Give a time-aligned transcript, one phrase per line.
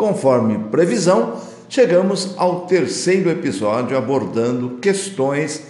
[0.00, 1.34] Conforme previsão,
[1.68, 5.64] chegamos ao terceiro episódio abordando questões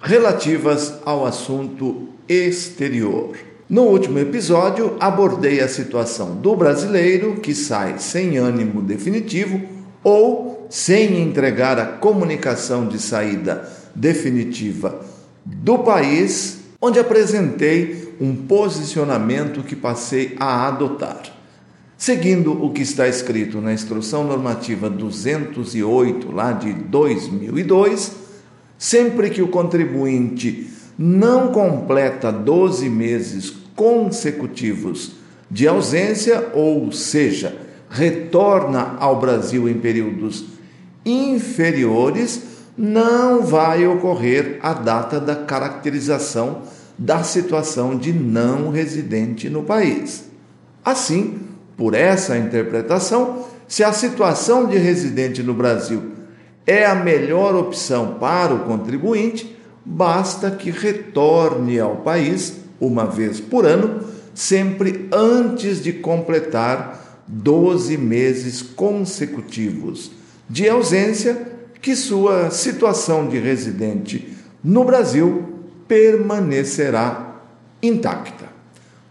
[0.00, 3.36] relativas ao assunto exterior.
[3.70, 9.62] No último episódio, abordei a situação do brasileiro que sai sem ânimo definitivo
[10.02, 15.00] ou sem entregar a comunicação de saída definitiva
[15.44, 21.35] do país, onde apresentei um posicionamento que passei a adotar.
[22.06, 28.12] Seguindo o que está escrito na Instrução Normativa 208, lá de 2002,
[28.78, 35.16] sempre que o contribuinte não completa 12 meses consecutivos
[35.50, 37.58] de ausência, ou seja,
[37.90, 40.44] retorna ao Brasil em períodos
[41.04, 42.40] inferiores,
[42.78, 46.62] não vai ocorrer a data da caracterização
[46.96, 50.26] da situação de não residente no país.
[50.84, 51.45] Assim,
[51.76, 56.12] por essa interpretação, se a situação de residente no Brasil
[56.66, 63.64] é a melhor opção para o contribuinte, basta que retorne ao país uma vez por
[63.66, 64.00] ano,
[64.34, 70.10] sempre antes de completar 12 meses consecutivos
[70.48, 75.44] de ausência que sua situação de residente no Brasil
[75.86, 77.40] permanecerá
[77.82, 78.46] intacta.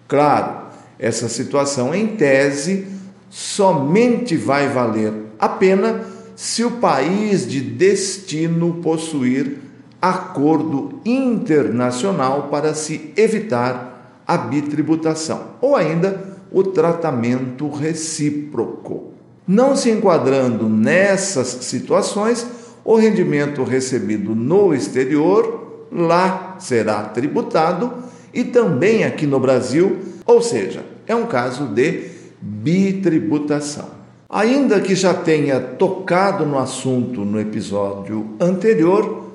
[0.07, 0.64] Claro,
[0.99, 2.87] essa situação, em tese,
[3.29, 9.57] somente vai valer a pena se o país de destino possuir
[10.01, 19.13] acordo internacional para se evitar a bitributação ou ainda o tratamento recíproco.
[19.47, 22.45] Não se enquadrando nessas situações,
[22.83, 27.91] o rendimento recebido no exterior lá será tributado
[28.33, 32.09] e também aqui no Brasil ou seja, é um caso de
[32.41, 33.89] bitributação.
[34.29, 39.29] Ainda que já tenha tocado no assunto no episódio anterior,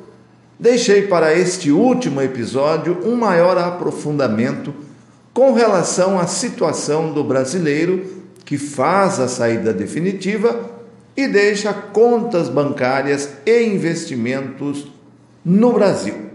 [0.58, 4.74] deixei para este último episódio um maior aprofundamento
[5.32, 8.04] com relação à situação do brasileiro
[8.44, 10.68] que faz a saída definitiva
[11.16, 14.88] e deixa contas bancárias e investimentos
[15.44, 16.29] no Brasil.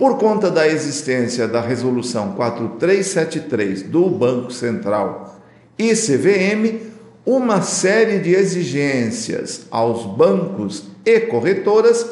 [0.00, 5.38] Por conta da existência da Resolução 4373 do Banco Central
[5.78, 6.80] e CVM,
[7.26, 12.06] uma série de exigências aos bancos e corretoras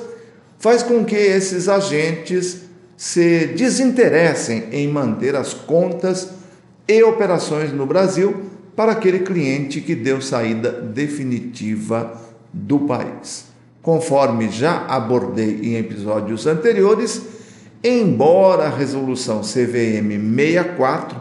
[0.58, 2.58] faz com que esses agentes
[2.94, 6.28] se desinteressem em manter as contas
[6.86, 12.20] e operações no Brasil para aquele cliente que deu saída definitiva
[12.52, 13.46] do país.
[13.80, 17.37] Conforme já abordei em episódios anteriores,
[17.82, 21.20] Embora a resolução CVM 64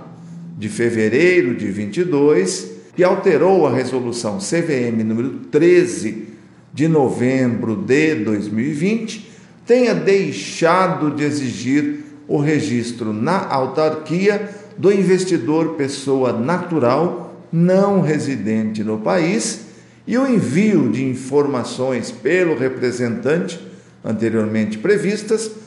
[0.57, 6.29] de fevereiro de 22, que alterou a resolução CVM número 13
[6.73, 9.31] de novembro de 2020,
[9.67, 18.97] tenha deixado de exigir o registro na autarquia do investidor pessoa natural não residente no
[18.97, 19.67] país
[20.07, 23.59] e o envio de informações pelo representante
[24.03, 25.66] anteriormente previstas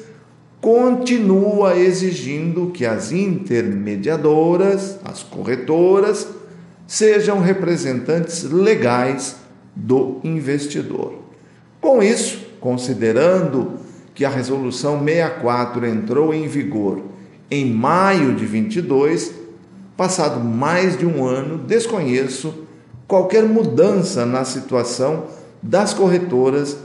[0.60, 6.28] continua exigindo que as intermediadoras, as corretoras,
[6.87, 9.37] sejam representantes legais
[9.75, 11.15] do investidor.
[11.81, 13.78] Com isso, considerando
[14.15, 17.03] que a resolução 64 entrou em vigor
[17.50, 19.32] em maio de 22,
[19.97, 22.67] passado mais de um ano, desconheço
[23.08, 25.25] qualquer mudança na situação
[25.61, 26.76] das corretoras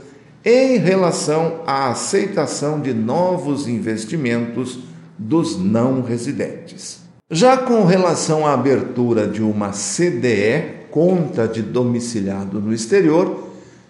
[0.48, 4.78] em relação à aceitação de novos investimentos
[5.18, 7.00] dos não residentes.
[7.28, 13.48] Já com relação à abertura de uma CDE, conta de domiciliado no exterior,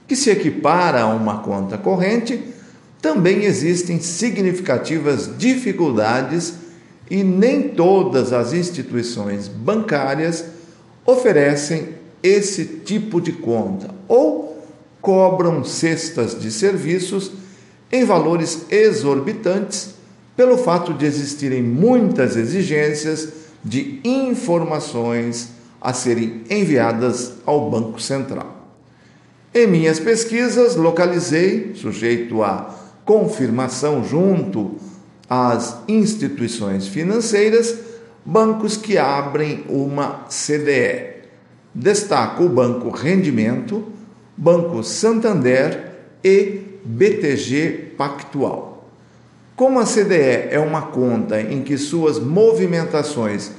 [0.09, 2.43] que se equipara a uma conta corrente,
[3.03, 6.55] também existem significativas dificuldades
[7.11, 10.47] e nem todas as instituições bancárias
[11.05, 11.91] oferecem
[12.23, 14.36] esse tipo de conta ou
[15.07, 17.31] cobram cestas de serviços
[17.93, 19.95] em valores exorbitantes
[20.37, 23.29] pelo fato de existirem muitas exigências
[23.63, 25.51] de informações
[25.81, 28.67] a serem enviadas ao Banco Central.
[29.55, 32.75] Em minhas pesquisas, localizei, sujeito a
[33.05, 34.75] confirmação junto
[35.31, 37.79] às instituições financeiras,
[38.25, 41.15] bancos que abrem uma CDE.
[41.73, 43.95] Destaco o Banco Rendimento,
[44.37, 45.93] Banco Santander
[46.23, 48.89] e BTG Pactual.
[49.57, 53.53] Como a CDE é uma conta em que suas movimentações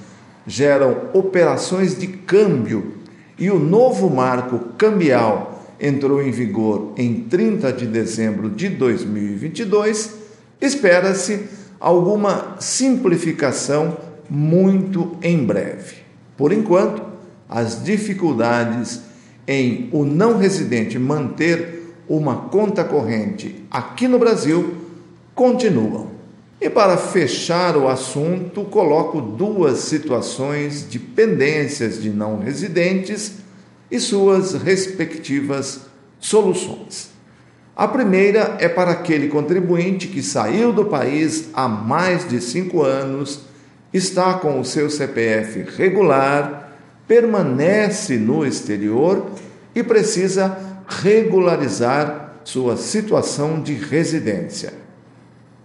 [0.45, 2.93] geram operações de câmbio
[3.39, 10.13] e o novo marco cambial entrou em vigor em 30 de dezembro de 2022,
[10.61, 11.45] espera-se
[11.79, 13.97] alguma simplificação
[14.29, 15.97] muito em breve.
[16.35, 17.01] Por enquanto,
[17.49, 19.01] as dificuldades
[19.47, 24.75] em o não residente manter uma conta corrente aqui no Brasil
[25.33, 26.17] continuam.
[26.59, 33.33] E para fechar o assunto, coloco duas situações de pendências de não residentes
[33.91, 35.81] e suas respectivas
[36.19, 37.11] soluções.
[37.75, 43.41] A primeira é para aquele contribuinte que saiu do país há mais de cinco anos,
[43.93, 46.66] está com o seu CPF regular,
[47.07, 49.27] permanece no exterior
[49.73, 50.57] e precisa
[50.87, 54.73] regularizar sua situação de residência.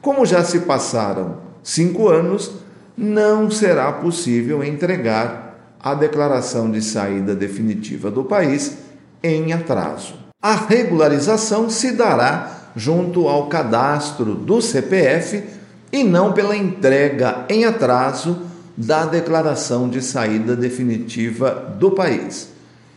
[0.00, 2.52] Como já se passaram cinco anos,
[2.96, 8.78] não será possível entregar a declaração de saída definitiva do país
[9.22, 10.14] em atraso.
[10.40, 15.44] A regularização se dará junto ao cadastro do CPF
[15.92, 22.48] e não pela entrega em atraso da declaração de saída definitiva do país.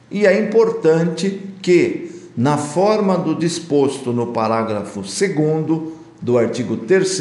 [0.10, 7.20] E é importante que, na forma do disposto no parágrafo 2 do artigo 3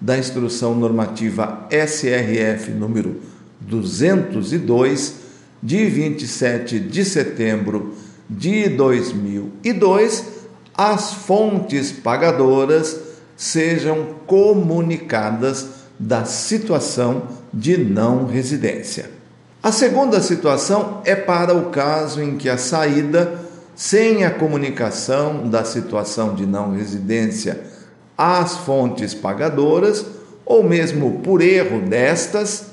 [0.00, 3.16] da Instrução Normativa SRF número
[3.60, 5.20] 202,
[5.62, 7.94] de 27 de setembro
[8.28, 10.24] de 2002,
[10.74, 12.98] as fontes pagadoras
[13.36, 19.10] sejam comunicadas da situação de não residência.
[19.62, 23.38] A segunda situação é para o caso em que a saída,
[23.76, 27.60] sem a comunicação da situação de não residência
[28.16, 30.06] às fontes pagadoras,
[30.46, 32.64] ou mesmo por erro destas,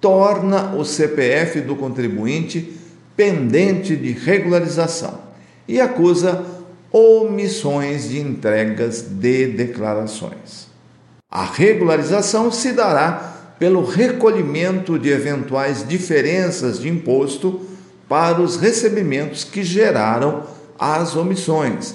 [0.00, 2.78] torna o CPF do contribuinte
[3.16, 5.18] pendente de regularização
[5.66, 6.44] e acusa
[6.92, 10.69] omissões de entregas de declarações.
[11.30, 17.60] A regularização se dará pelo recolhimento de eventuais diferenças de imposto
[18.08, 20.42] para os recebimentos que geraram
[20.78, 21.94] as omissões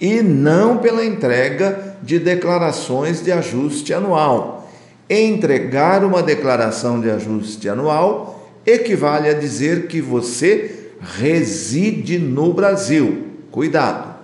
[0.00, 4.70] e não pela entrega de declarações de ajuste anual.
[5.10, 13.26] Entregar uma declaração de ajuste anual equivale a dizer que você reside no Brasil.
[13.50, 14.14] Cuidado!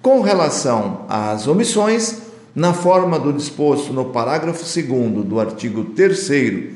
[0.00, 2.27] Com relação às omissões,
[2.58, 6.72] na forma do disposto no parágrafo 2 do artigo 3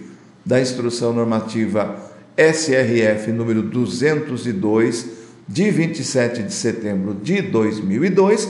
[0.46, 1.96] da Instrução Normativa
[2.36, 5.06] SRF número 202,
[5.48, 8.48] de 27 de setembro de 2002,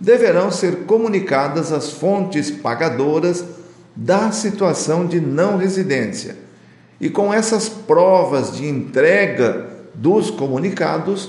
[0.00, 3.44] deverão ser comunicadas as fontes pagadoras
[3.94, 6.34] da situação de não residência.
[6.98, 11.28] E com essas provas de entrega dos comunicados,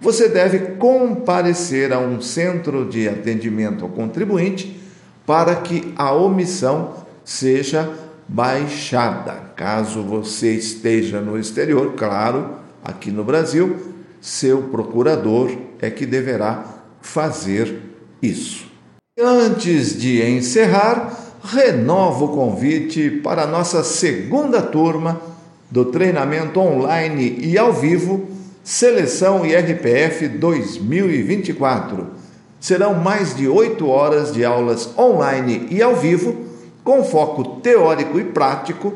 [0.00, 4.85] você deve comparecer a um centro de atendimento ao contribuinte
[5.26, 7.92] para que a omissão seja
[8.28, 9.32] baixada.
[9.56, 12.50] Caso você esteja no exterior, claro,
[12.84, 13.76] aqui no Brasil,
[14.20, 16.64] seu procurador é que deverá
[17.00, 17.80] fazer
[18.22, 18.66] isso.
[19.18, 25.20] Antes de encerrar, renovo o convite para a nossa segunda turma
[25.70, 28.28] do treinamento online e ao vivo
[28.62, 32.15] Seleção IRPF 2024.
[32.66, 36.34] Serão mais de oito horas de aulas online e ao vivo,
[36.82, 38.92] com foco teórico e prático,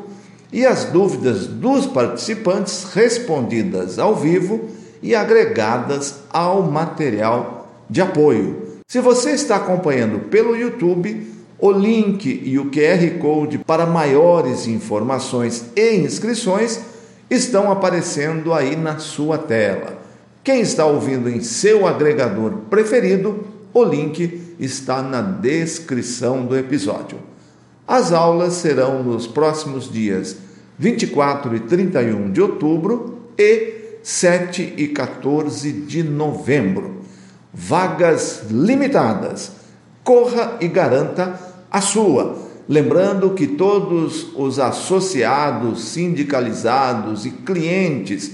[0.51, 4.65] e as dúvidas dos participantes respondidas ao vivo
[5.01, 8.81] e agregadas ao material de apoio.
[8.89, 15.67] Se você está acompanhando pelo YouTube, o link e o QR Code para maiores informações
[15.77, 16.81] e inscrições
[17.29, 19.97] estão aparecendo aí na sua tela.
[20.43, 27.19] Quem está ouvindo em seu agregador preferido, o link está na descrição do episódio.
[27.87, 30.37] As aulas serão nos próximos dias
[30.77, 37.01] 24 e 31 de outubro e 7 e 14 de novembro.
[37.53, 39.51] Vagas limitadas.
[40.03, 42.37] Corra e garanta a sua.
[42.67, 48.31] Lembrando que todos os associados, sindicalizados e clientes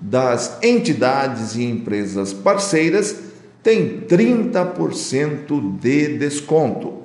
[0.00, 3.25] das entidades e empresas parceiras
[3.66, 7.02] tem 30% de desconto.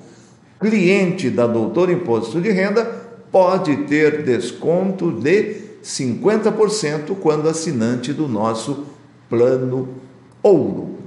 [0.59, 2.85] Cliente da Doutor Imposto de Renda
[3.31, 8.85] pode ter desconto de 50% quando assinante do nosso
[9.27, 9.89] plano
[10.43, 10.97] Ouro.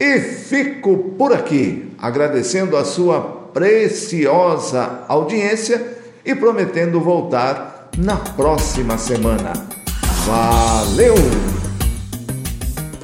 [0.00, 3.20] E fico por aqui, agradecendo a sua
[3.54, 9.52] preciosa audiência e prometendo voltar na próxima semana.
[10.26, 11.53] Valeu!